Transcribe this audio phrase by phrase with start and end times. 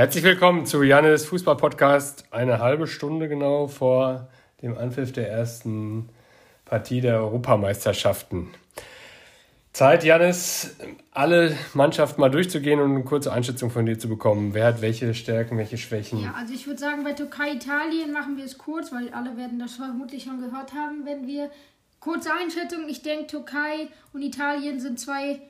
[0.00, 2.24] Herzlich willkommen zu Jannes Fußball-Podcast.
[2.30, 4.30] Eine halbe Stunde genau vor
[4.62, 6.08] dem Anpfiff der ersten
[6.64, 8.48] Partie der Europameisterschaften.
[9.74, 10.74] Zeit, Janis,
[11.10, 14.54] alle Mannschaften mal durchzugehen und eine kurze Einschätzung von dir zu bekommen.
[14.54, 16.22] Wer hat welche Stärken, welche Schwächen?
[16.22, 19.58] Ja, also ich würde sagen, bei Türkei, Italien machen wir es kurz, weil alle werden
[19.58, 21.50] das vermutlich schon gehört haben, wenn wir
[21.98, 22.88] kurze Einschätzung.
[22.88, 25.42] Ich denke, Türkei und Italien sind zwei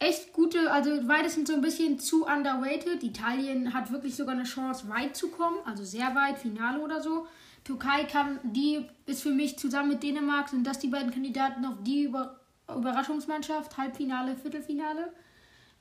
[0.00, 3.04] echt gute, also beides sind so ein bisschen zu underrated.
[3.04, 7.26] Italien hat wirklich sogar eine Chance, weit zu kommen, also sehr weit, Finale oder so.
[7.64, 11.76] Türkei kann, die ist für mich zusammen mit Dänemark, sind das die beiden Kandidaten auf
[11.82, 15.12] die Über Überraschungsmannschaft, Halbfinale, Viertelfinale.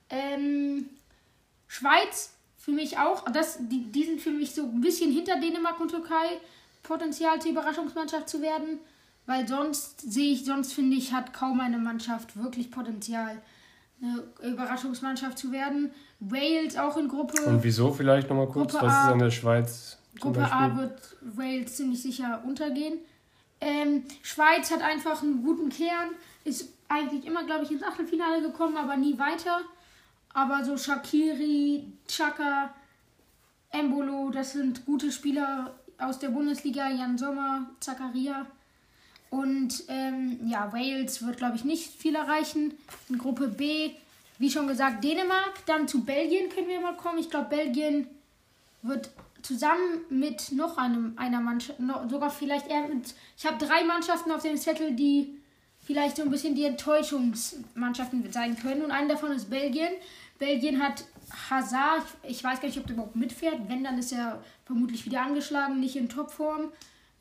[0.10, 0.90] Ähm,
[1.68, 5.80] Schweiz für mich auch, das, die, die sind für mich so ein bisschen hinter Dänemark
[5.80, 6.42] und Türkei,
[6.84, 8.80] Potenzial zur Überraschungsmannschaft zu werden,
[9.28, 13.42] weil sonst sehe ich, sonst finde ich, hat kaum eine Mannschaft wirklich Potenzial
[14.02, 15.92] eine Überraschungsmannschaft zu werden.
[16.20, 17.42] Wales auch in Gruppe.
[17.44, 18.72] Und wieso vielleicht nochmal kurz?
[18.72, 19.98] Gruppe was A, ist an der Schweiz?
[20.20, 20.58] Gruppe Beispiel?
[20.58, 23.00] A wird Wales ziemlich sicher untergehen.
[23.62, 26.10] Ähm, Schweiz hat einfach einen guten Kern,
[26.46, 29.62] ist eigentlich immer, glaube ich, ins Achtelfinale gekommen, aber nie weiter.
[30.34, 32.70] Aber so Shakiri, Chaka,
[33.72, 38.46] Embolo, das sind gute Spieler aus der Bundesliga, Jan Sommer, Zakaria.
[39.30, 42.74] Und ähm, ja, Wales wird, glaube ich, nicht viel erreichen.
[43.10, 43.92] In Gruppe B,
[44.40, 45.66] wie schon gesagt, Dänemark.
[45.66, 47.20] Dann zu Belgien können wir mal kommen.
[47.20, 48.08] Ich glaube, Belgien
[48.82, 53.14] wird zusammen mit noch einem, einer Mannschaft, noch, sogar vielleicht eher mit.
[53.38, 55.36] Ich habe drei Mannschaften auf dem Zettel, die
[55.82, 58.84] vielleicht so ein bisschen die Enttäuschungsmannschaften sein können.
[58.84, 59.90] Und eine davon ist Belgien.
[60.38, 61.04] Belgien hat
[61.50, 63.68] Hazard, ich weiß gar nicht, ob der überhaupt mitfährt.
[63.68, 66.72] Wenn, dann ist er vermutlich wieder angeschlagen, nicht in Topform.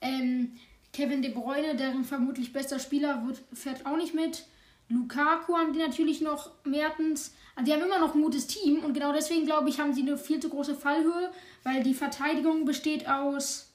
[0.01, 0.53] Ähm,
[0.93, 4.45] Kevin De Bruyne, deren vermutlich bester Spieler, wird, fährt auch nicht mit.
[4.89, 7.35] Lukaku haben die natürlich noch, Mertens.
[7.55, 10.03] Also die haben immer noch ein gutes Team und genau deswegen, glaube ich, haben sie
[10.03, 11.31] eine viel zu große Fallhöhe,
[11.63, 13.71] weil die Verteidigung besteht aus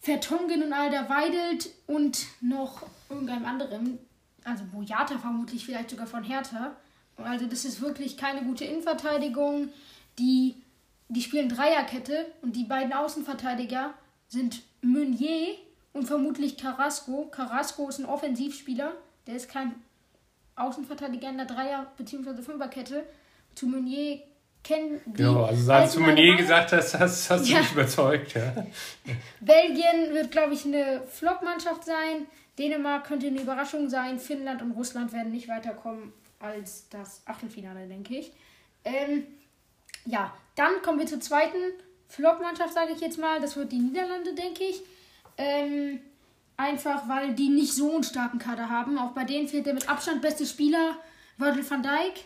[0.00, 3.98] Vertongen und Alder Weidelt und noch irgendeinem anderen.
[4.42, 6.74] Also Boyata vermutlich vielleicht sogar von Hertha.
[7.16, 9.68] Also das ist wirklich keine gute Innenverteidigung.
[10.18, 10.56] Die,
[11.08, 13.94] die spielen Dreierkette und die beiden Außenverteidiger
[14.28, 15.56] sind Meunier
[15.92, 17.26] und vermutlich Carrasco.
[17.30, 18.92] Carrasco ist ein Offensivspieler.
[19.26, 19.74] Der ist kein
[20.56, 22.42] Außenverteidiger in der Dreier- bzw.
[22.42, 23.04] Fünferkette.
[23.54, 24.22] Zu Meunier
[24.62, 25.22] kennen die.
[25.22, 27.56] Ja, also als du Meunier gesagt hast, hast, hast ja.
[27.56, 28.34] du mich überzeugt.
[28.34, 28.66] Ja.
[29.40, 32.26] Belgien wird, glaube ich, eine Flop-Mannschaft sein.
[32.58, 34.18] Dänemark könnte eine Überraschung sein.
[34.18, 38.32] Finnland und Russland werden nicht weiterkommen als das Achtelfinale, denke ich.
[38.84, 39.26] Ähm,
[40.04, 41.56] ja, dann kommen wir zur zweiten
[42.08, 43.40] Flop-Mannschaft, sage ich jetzt mal.
[43.40, 44.82] Das wird die Niederlande, denke ich.
[45.36, 46.00] Ähm,
[46.56, 48.98] einfach weil die nicht so einen starken Kader haben.
[48.98, 50.96] Auch bei denen fehlt der mit Abstand beste Spieler,
[51.38, 52.24] Virgil van Dijk.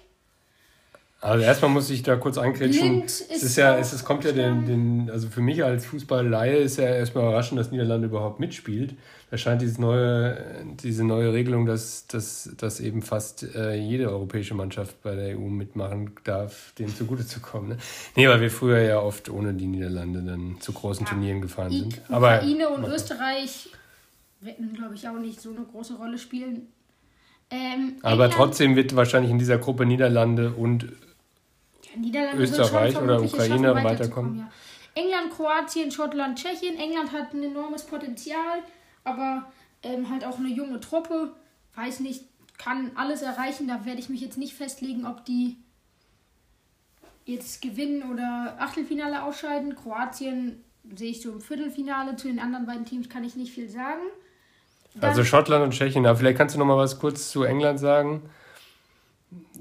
[1.21, 3.03] Also erstmal muss ich da kurz einkritschen.
[3.04, 6.77] Es ist ja, es, es kommt ja den, den, also für mich als Fußballleihe ist
[6.77, 8.94] ja erstmal überraschend, dass Niederlande überhaupt mitspielt.
[9.31, 10.37] Da scheint diese neue,
[10.82, 15.49] diese neue Regelung, dass, dass, dass eben fast äh, jede europäische Mannschaft bei der EU
[15.49, 17.71] mitmachen darf, denen zugute zu kommen.
[17.71, 17.76] Ne?
[18.15, 21.10] Nee, weil wir früher ja oft ohne die Niederlande dann zu großen ja.
[21.10, 22.00] Turnieren gefahren sind.
[22.09, 23.71] Aber, Ukraine und Österreich
[24.41, 26.69] werden, glaube ich, auch nicht so eine große Rolle spielen.
[27.50, 30.92] Ähm, Aber trotzdem wird wahrscheinlich in dieser Gruppe Niederlande und
[31.96, 34.38] Niederlande Österreich oder Ukraine weiterkommen.
[34.38, 34.50] Ja.
[34.94, 36.76] England, Kroatien, Schottland, Tschechien.
[36.76, 38.62] England hat ein enormes Potenzial,
[39.04, 39.50] aber
[39.82, 41.32] ähm, halt auch eine junge Truppe.
[41.74, 42.24] Weiß nicht,
[42.58, 43.68] kann alles erreichen.
[43.68, 45.56] Da werde ich mich jetzt nicht festlegen, ob die
[47.26, 49.74] jetzt gewinnen oder Achtelfinale ausscheiden.
[49.74, 50.64] Kroatien
[50.94, 52.16] sehe ich so im Viertelfinale.
[52.16, 54.02] Zu den anderen beiden Teams kann ich nicht viel sagen.
[55.00, 56.06] Dann also Schottland und Tschechien.
[56.06, 58.22] Aber vielleicht kannst du noch mal was kurz zu England sagen.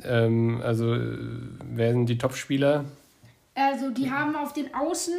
[0.04, 2.86] Ähm, also, wer sind die Top-Spieler?
[3.56, 5.14] Also, die haben auf den Außen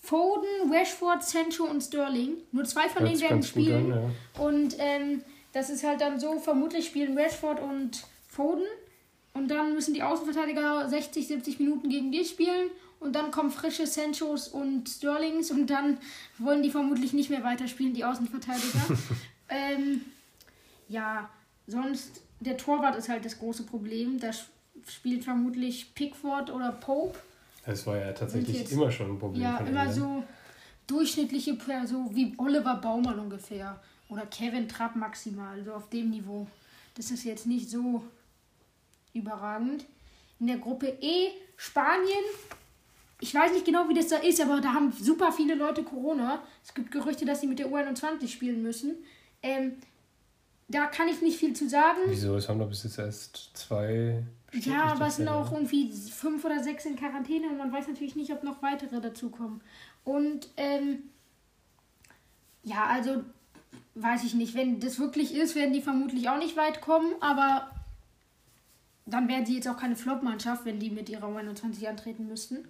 [0.00, 2.36] Foden, Rashford, Sancho und Sterling.
[2.52, 3.92] Nur zwei von denen werden spielen.
[3.92, 4.42] An, ja.
[4.42, 5.22] Und ähm,
[5.52, 8.64] das ist halt dann so, vermutlich spielen Rashford und Foden.
[9.34, 12.70] Und dann müssen die Außenverteidiger 60, 70 Minuten gegen die spielen.
[13.00, 15.50] Und dann kommen frische Sanchos und Sterlings.
[15.50, 15.98] Und dann
[16.38, 18.80] wollen die vermutlich nicht mehr weiterspielen, die Außenverteidiger.
[19.48, 20.02] ähm,
[20.88, 21.28] ja,
[21.66, 24.18] sonst der Torwart ist halt das große Problem.
[24.18, 24.30] Da
[24.86, 27.18] spielt vermutlich Pickford oder Pope.
[27.66, 29.42] Das war ja tatsächlich jetzt, immer schon ein Problem.
[29.42, 30.24] Ja, immer so
[30.86, 33.78] durchschnittliche, so wie Oliver Baumann ungefähr.
[34.08, 36.46] Oder Kevin Trapp maximal, so auf dem Niveau.
[36.94, 38.02] Das ist jetzt nicht so
[39.12, 39.84] überragend.
[40.40, 42.24] In der Gruppe E Spanien.
[43.20, 46.40] Ich weiß nicht genau, wie das da ist, aber da haben super viele Leute Corona.
[46.64, 48.94] Es gibt Gerüchte, dass sie mit der U21 spielen müssen.
[49.42, 49.78] Ähm,
[50.68, 52.00] da kann ich nicht viel zu sagen.
[52.06, 52.36] Wieso?
[52.36, 54.22] Es haben doch bis jetzt erst zwei.
[54.52, 58.16] Ja, aber es sind auch irgendwie fünf oder sechs in Quarantäne und man weiß natürlich
[58.16, 59.60] nicht, ob noch weitere dazukommen.
[60.04, 61.04] Und ähm,
[62.62, 63.22] ja, also
[63.94, 64.54] weiß ich nicht.
[64.54, 67.70] Wenn das wirklich ist, werden die vermutlich auch nicht weit kommen, aber
[69.06, 72.68] dann wären sie jetzt auch keine Flop-Mannschaft, wenn die mit ihrer 21 antreten müssten.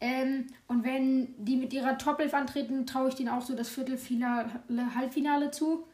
[0.00, 3.68] Ähm, und wenn die mit ihrer Top 11 antreten, traue ich denen auch so das
[3.68, 4.50] Viertelfinale,
[4.94, 5.84] Halbfinale zu.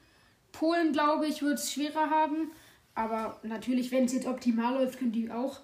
[0.58, 2.50] Polen, glaube ich, wird es schwerer haben.
[2.94, 5.60] Aber natürlich, wenn es jetzt optimal läuft, können die auch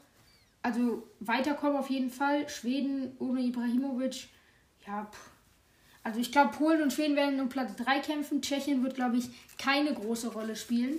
[0.63, 2.49] also weiterkommen auf jeden Fall.
[2.49, 4.29] Schweden ohne Ibrahimovic,
[4.87, 5.31] ja, pff.
[6.05, 8.43] also ich glaube, Polen und Schweden werden um Platz 3 kämpfen.
[8.43, 9.29] Tschechien wird, glaube ich,
[9.59, 10.99] keine große Rolle spielen.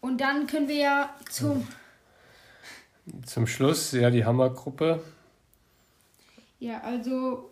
[0.00, 1.66] Und dann können wir ja zum.
[3.24, 5.02] Zum Schluss, ja, die Hammergruppe.
[6.58, 7.50] Ja, also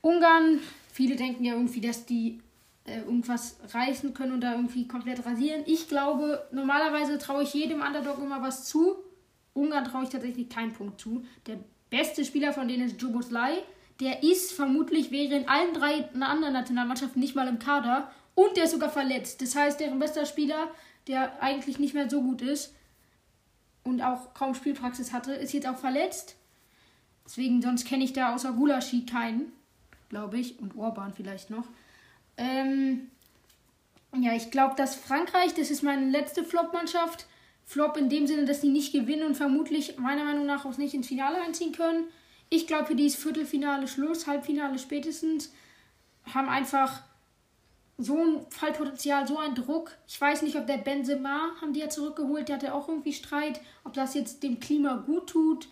[0.00, 0.58] Ungarn,
[0.92, 2.40] viele denken ja irgendwie, dass die
[2.88, 5.62] äh, irgendwas reißen können und da irgendwie komplett rasieren.
[5.66, 8.96] Ich glaube, normalerweise traue ich jedem Underdog immer was zu.
[9.54, 11.24] Ungarn traue ich tatsächlich keinen Punkt zu.
[11.46, 11.58] Der
[11.90, 13.62] beste Spieler von denen ist Juboslai.
[14.00, 18.64] Der ist vermutlich, wäre in allen drei anderen Nationalmannschaften nicht mal im Kader und der
[18.64, 19.42] ist sogar verletzt.
[19.42, 20.68] Das heißt, deren bester Spieler,
[21.08, 22.74] der eigentlich nicht mehr so gut ist
[23.82, 26.36] und auch kaum Spielpraxis hatte, ist jetzt auch verletzt.
[27.24, 29.52] Deswegen, sonst kenne ich da außer Gulaschi keinen,
[30.08, 31.66] glaube ich, und Orban vielleicht noch.
[32.38, 33.10] Ähm,
[34.16, 37.26] ja, ich glaube, dass Frankreich, das ist meine letzte Flop-Mannschaft.
[37.66, 40.94] Flop in dem Sinne, dass die nicht gewinnen und vermutlich meiner Meinung nach auch nicht
[40.94, 42.04] ins Finale einziehen können.
[42.48, 45.52] Ich glaube, für die ist Viertelfinale Schluss, Halbfinale spätestens.
[46.32, 47.02] Haben einfach
[47.98, 49.90] so ein Fallpotenzial, so ein Druck.
[50.06, 53.60] Ich weiß nicht, ob der Benzema, haben die ja zurückgeholt, der hatte auch irgendwie Streit,
[53.84, 55.68] ob das jetzt dem Klima gut tut.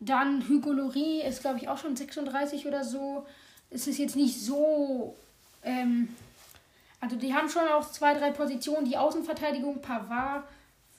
[0.00, 3.26] Dann Hugo Lloris ist, glaube ich, auch schon 36 oder so.
[3.70, 5.16] Es ist jetzt nicht so
[5.62, 6.14] ähm,
[7.00, 8.84] also die haben schon auch zwei, drei Positionen.
[8.84, 10.44] Die Außenverteidigung, Pavard,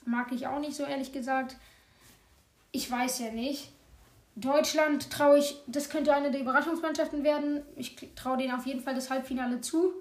[0.04, 1.56] mag ich auch nicht so ehrlich gesagt.
[2.72, 3.70] Ich weiß ja nicht.
[4.34, 7.62] Deutschland traue ich, das könnte eine der Überraschungsmannschaften werden.
[7.76, 9.92] Ich traue denen auf jeden Fall das Halbfinale zu.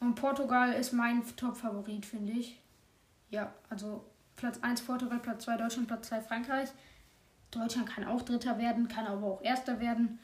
[0.00, 2.60] Und Portugal ist mein Top-Favorit, finde ich.
[3.30, 4.04] Ja, also
[4.36, 6.68] Platz 1 Portugal, Platz 2 Deutschland, Platz 2 Frankreich.
[7.50, 10.18] Deutschland kann auch Dritter werden, kann aber auch Erster werden.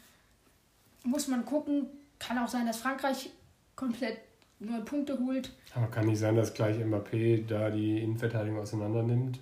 [1.05, 1.87] Muss man gucken.
[2.19, 3.31] Kann auch sein, dass Frankreich
[3.77, 4.19] komplett
[4.61, 5.53] neue Punkte holt.
[5.75, 9.41] Aber kann nicht sein, dass gleich Mbappé da die Innenverteidigung auseinander nimmt?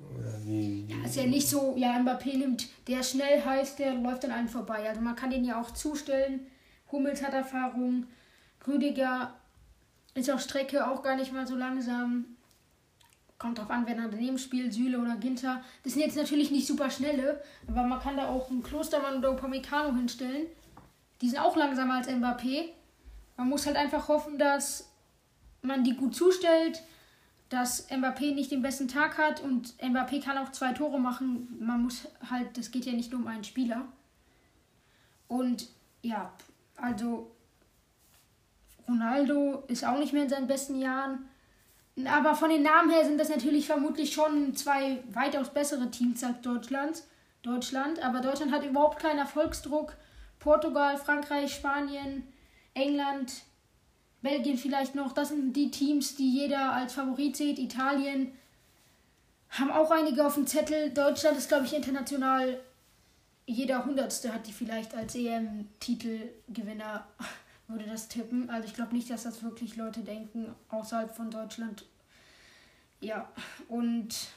[0.00, 4.24] Oder wie, Ja, ist ja nicht so, ja, Mbappé nimmt, der schnell heißt, der läuft
[4.24, 4.88] an einem vorbei.
[4.88, 6.40] Also man kann den ja auch zustellen.
[6.90, 8.06] Hummels hat Erfahrung.
[8.66, 9.34] Rüdiger
[10.14, 12.24] ist auf Strecke auch gar nicht mal so langsam.
[13.38, 15.62] Kommt drauf an, wer da daneben spielt, Süle oder Ginter.
[15.82, 19.32] Das sind jetzt natürlich nicht super schnelle, aber man kann da auch einen Klostermann oder
[19.32, 20.46] Upamecano hinstellen.
[21.20, 22.70] Die sind auch langsamer als Mbappé.
[23.36, 24.90] Man muss halt einfach hoffen, dass
[25.62, 26.82] man die gut zustellt,
[27.48, 31.56] dass Mbappé nicht den besten Tag hat und Mbappé kann auch zwei Tore machen.
[31.60, 33.86] Man muss halt, das geht ja nicht nur um einen Spieler.
[35.28, 35.68] Und
[36.02, 36.32] ja,
[36.76, 37.30] also
[38.88, 41.28] Ronaldo ist auch nicht mehr in seinen besten Jahren.
[42.06, 46.40] Aber von den Namen her sind das natürlich vermutlich schon zwei weitaus bessere Teams als
[46.40, 47.02] Deutschland.
[47.42, 48.02] Deutschland.
[48.02, 49.96] Aber Deutschland hat überhaupt keinen Erfolgsdruck.
[50.40, 52.26] Portugal, Frankreich, Spanien,
[52.74, 53.32] England,
[54.22, 55.12] Belgien vielleicht noch.
[55.12, 57.58] Das sind die Teams, die jeder als Favorit sieht.
[57.58, 58.32] Italien
[59.50, 60.90] haben auch einige auf dem Zettel.
[60.90, 62.58] Deutschland ist, glaube ich, international.
[63.46, 67.06] Jeder Hundertste hat die vielleicht als EM-Titelgewinner,
[67.68, 68.50] würde das tippen.
[68.50, 71.84] Also ich glaube nicht, dass das wirklich Leute denken außerhalb von Deutschland.
[73.00, 73.28] Ja,
[73.68, 74.28] und.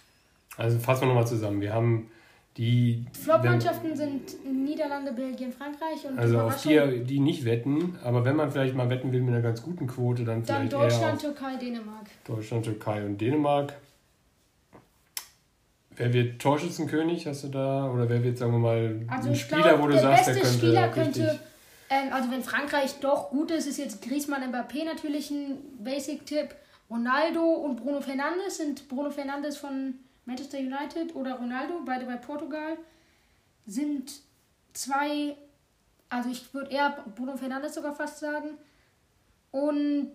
[0.58, 1.62] Also fassen wir nochmal zusammen.
[1.62, 2.12] Wir haben
[2.58, 8.36] die Flop-Mannschaften sind Niederlande, Belgien, Frankreich und Also auf die, die nicht wetten, aber wenn
[8.36, 11.56] man vielleicht mal wetten will mit einer ganz guten Quote, dann vielleicht Dann Deutschland, Türkei,
[11.56, 12.08] Dänemark.
[12.26, 13.74] Deutschland, Türkei und Dänemark.
[15.96, 17.92] Wer wird Torschützenkönig, hast du da?
[17.92, 20.58] Oder wer wird, sagen wir mal, also ein Spieler, glaub, wo du sagst, der könnte.
[20.58, 21.40] Spieler könnte
[21.90, 26.56] ähm, also wenn Frankreich doch gut ist, ist jetzt Griezmann Mbappé natürlich ein Basic-Tipp.
[26.90, 29.96] Ronaldo und Bruno Fernandes sind Bruno Fernandes von
[30.28, 32.78] Manchester United oder Ronaldo, beide bei Portugal,
[33.66, 34.12] sind
[34.74, 35.38] zwei,
[36.10, 38.58] also ich würde eher Bruno Fernandes sogar fast sagen.
[39.52, 40.12] Und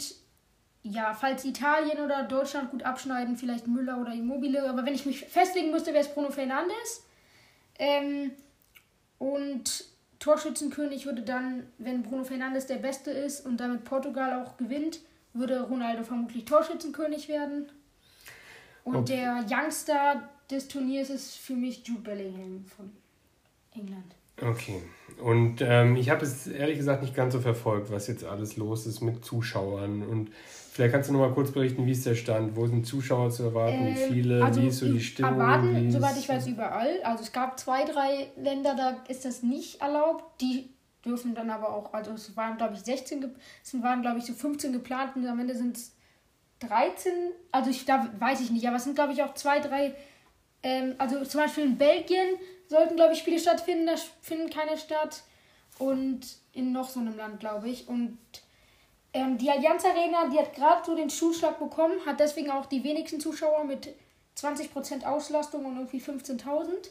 [0.82, 4.68] ja, falls Italien oder Deutschland gut abschneiden, vielleicht Müller oder Immobile.
[4.68, 7.04] Aber wenn ich mich festlegen müsste, wäre es Bruno Fernandes.
[7.78, 8.32] Ähm,
[9.18, 9.84] und
[10.18, 15.00] Torschützenkönig würde dann, wenn Bruno Fernandes der Beste ist und damit Portugal auch gewinnt,
[15.32, 17.72] würde Ronaldo vermutlich Torschützenkönig werden.
[18.84, 19.16] Und okay.
[19.16, 22.90] der Youngster des Turniers ist für mich Jude Bellingham von
[23.74, 24.14] England.
[24.40, 24.82] Okay.
[25.22, 28.86] Und ähm, ich habe es ehrlich gesagt nicht ganz so verfolgt, was jetzt alles los
[28.86, 30.02] ist mit Zuschauern.
[30.02, 30.30] Und
[30.72, 32.56] Vielleicht kannst du noch mal kurz berichten, wie ist der Stand?
[32.56, 33.88] Wo sind Zuschauer zu erwarten?
[33.88, 34.42] Ähm, wie viele?
[34.42, 35.32] Also wie ist so die Stimmung?
[35.32, 36.98] Erwarten, soweit ich weiß, überall.
[37.04, 40.40] Also es gab zwei, drei Länder, da ist das nicht erlaubt.
[40.40, 40.70] Die
[41.04, 43.22] dürfen dann aber auch, also es waren glaube ich 16,
[43.62, 45.94] es waren glaube ich so 15 geplant und am Ende sind es
[46.68, 47.12] 13.
[47.50, 49.94] Also ich da weiß ich nicht, aber es sind glaube ich auch zwei, drei.
[50.62, 52.36] Ähm, also zum Beispiel in Belgien
[52.68, 55.22] sollten glaube ich Spiele stattfinden, da finden keine statt.
[55.78, 56.20] Und
[56.52, 57.88] in noch so einem Land glaube ich.
[57.88, 58.18] Und
[59.14, 62.82] ähm, die Allianz Arena, die hat gerade so den Schulschlag bekommen, hat deswegen auch die
[62.84, 63.94] wenigsten Zuschauer mit
[64.38, 66.90] 20% Auslastung und irgendwie 15.000.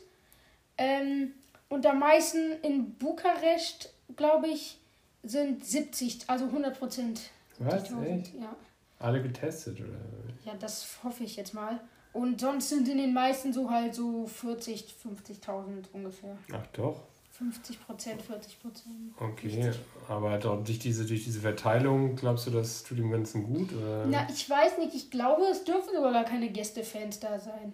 [0.77, 1.33] Ähm,
[1.69, 4.77] und am meisten in Bukarest, glaube ich,
[5.23, 7.83] sind 70, also 100 Was?
[7.83, 8.33] Echt?
[8.33, 8.55] Ja.
[9.01, 9.99] Alle getestet, oder?
[10.45, 11.79] Ja, das hoffe ich jetzt mal.
[12.13, 16.37] Und sonst sind in den meisten so halt so 40, 50.000 ungefähr.
[16.51, 17.01] Ach doch.
[17.31, 19.13] 50 Prozent, 40 Prozent.
[19.17, 19.71] Okay,
[20.07, 23.73] aber durch diese, durch diese Verteilung, glaubst du, das tut dem Ganzen gut?
[23.73, 24.05] Oder?
[24.05, 24.93] Na, ich weiß nicht.
[24.93, 27.73] Ich glaube, es dürfen sogar gar keine Gästefans da sein.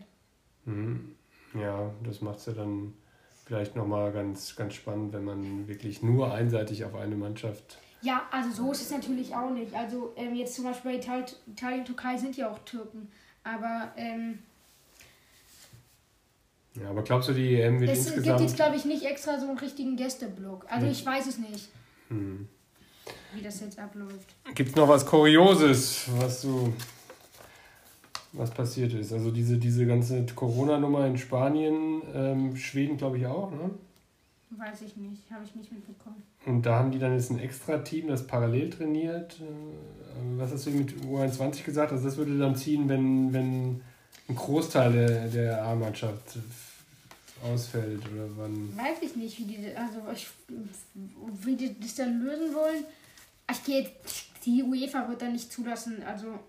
[0.66, 1.16] Mhm.
[1.54, 2.94] Ja, das macht es ja dann
[3.46, 7.80] vielleicht nochmal ganz, ganz spannend, wenn man wirklich nur einseitig auf eine Mannschaft.
[8.02, 9.74] Ja, also so ist es natürlich auch nicht.
[9.74, 13.10] Also ähm, jetzt zum Beispiel bei Italien, Italien Türkei sind ja auch Türken.
[13.44, 14.40] Aber ähm,
[16.82, 18.20] ja, aber glaubst du, die EM wird es insgesamt...
[18.20, 20.66] Es gibt jetzt, glaube ich, nicht extra so einen richtigen Gästeblock.
[20.70, 20.92] Also hm.
[20.92, 21.70] ich weiß es nicht,
[22.10, 22.48] hm.
[23.34, 24.36] wie das jetzt abläuft.
[24.54, 26.74] Gibt es noch was Kurioses, was du...
[28.34, 29.12] was passiert ist?
[29.12, 33.72] Also diese, diese ganze Corona-Nummer in Spanien, ähm, Schweden glaube ich auch, ne?
[34.50, 36.24] Weiß ich nicht, habe ich nicht mitbekommen.
[36.46, 39.40] Und da haben die dann jetzt ein Extra-Team, das parallel trainiert.
[39.42, 41.92] Äh, was hast du mit U21 gesagt?
[41.92, 43.82] Also das würde dann ziehen, wenn, wenn
[44.30, 46.40] ein Großteil der, der A-Mannschaft
[47.44, 48.76] ausfällt oder wann?
[48.76, 50.28] Weiß ich nicht, wie die, also ich,
[51.44, 52.84] wie die das dann lösen wollen.
[53.50, 53.90] Ich gehe
[54.46, 56.04] die UEFA wird dann nicht zulassen.
[56.04, 56.40] Also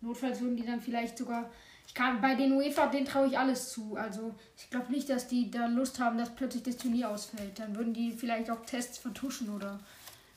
[0.00, 1.50] notfalls würden die dann vielleicht sogar.
[1.88, 3.96] Ich kann bei den UEFA, den traue ich alles zu.
[3.96, 7.58] Also ich glaube nicht, dass die da Lust haben, dass plötzlich das Turnier ausfällt.
[7.58, 9.80] Dann würden die vielleicht auch Tests vertuschen oder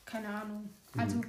[0.06, 0.70] keine Ahnung.
[0.98, 1.26] Also hm.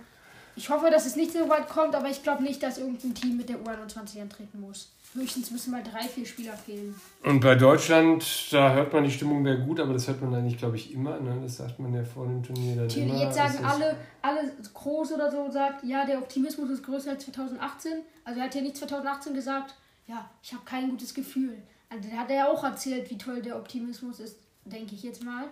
[0.55, 3.37] ich hoffe, dass es nicht so weit kommt, aber ich glaube nicht, dass irgendein Team
[3.37, 4.93] mit der U21 antreten muss.
[5.14, 6.95] Höchstens müssen mal drei, vier Spieler fehlen.
[7.25, 10.57] Und bei Deutschland, da hört man, die Stimmung wäre gut, aber das hört man eigentlich,
[10.57, 11.21] glaube ich, immer.
[11.21, 11.41] Ne?
[11.43, 13.21] Das sagt man ja vor dem Turnier dann immer.
[13.21, 17.93] Jetzt sagen alle, alle groß oder so, sagt, ja, der Optimismus ist größer als 2018.
[18.25, 19.75] Also er hat ja nicht 2018 gesagt,
[20.07, 21.63] ja, ich habe kein gutes Gefühl.
[21.89, 25.23] Also der hat er ja auch erzählt, wie toll der Optimismus ist, denke ich jetzt
[25.23, 25.49] mal.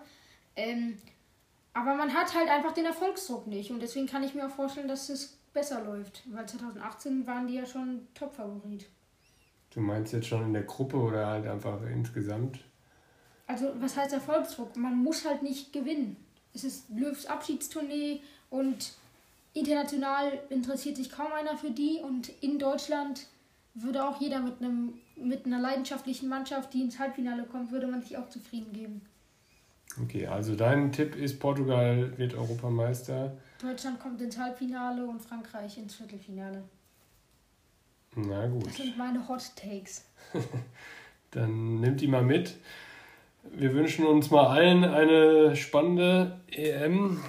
[0.57, 0.97] Ähm,
[1.73, 3.71] aber man hat halt einfach den Erfolgsdruck nicht.
[3.71, 6.23] Und deswegen kann ich mir auch vorstellen, dass es besser läuft.
[6.33, 8.87] Weil 2018 waren die ja schon Top-Favorit.
[9.71, 12.59] Du meinst jetzt schon in der Gruppe oder halt einfach insgesamt?
[13.47, 14.77] Also, was heißt Erfolgsdruck?
[14.77, 16.17] Man muss halt nicht gewinnen.
[16.55, 18.93] Es ist Löws Abschiedstournee und
[19.53, 23.27] international interessiert sich kaum einer für die und in Deutschland
[23.75, 28.03] würde auch jeder mit einem mit einer leidenschaftlichen Mannschaft, die ins Halbfinale kommt, würde man
[28.03, 29.03] sich auch zufrieden geben.
[30.03, 33.37] Okay, also dein Tipp ist, Portugal wird Europameister.
[33.61, 36.63] Deutschland kommt ins Halbfinale und Frankreich ins Viertelfinale.
[38.15, 38.67] Na gut.
[38.67, 40.07] Das sind meine Hot Takes.
[41.33, 42.57] Dann nimmt die mal mit.
[43.53, 47.21] Wir wünschen uns mal allen eine spannende EM,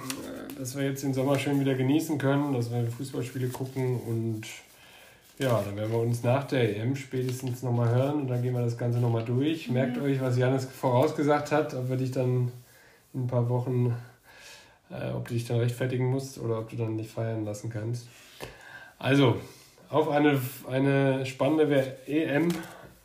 [0.58, 4.42] dass wir jetzt den Sommer schön wieder genießen können, dass wir Fußballspiele gucken und
[5.42, 8.62] ja, dann werden wir uns nach der EM spätestens nochmal hören und dann gehen wir
[8.62, 9.68] das Ganze nochmal durch.
[9.68, 9.74] Mhm.
[9.74, 12.52] Merkt euch, was Janis vorausgesagt hat, ob wir dich dann
[13.12, 13.94] in ein paar Wochen,
[14.90, 18.06] äh, ob du dich dann rechtfertigen musst oder ob du dann nicht feiern lassen kannst.
[18.98, 19.36] Also,
[19.90, 22.48] auf eine, eine spannende EM.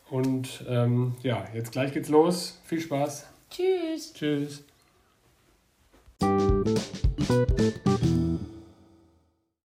[0.09, 2.61] Und ähm, ja, jetzt gleich geht's los.
[2.63, 3.27] Viel Spaß.
[3.49, 4.13] Tschüss.
[4.13, 4.63] Tschüss.